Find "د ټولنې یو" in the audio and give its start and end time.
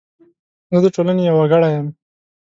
0.83-1.35